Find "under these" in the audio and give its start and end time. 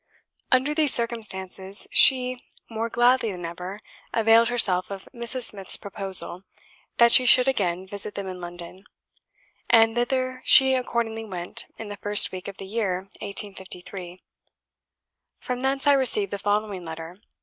0.51-0.91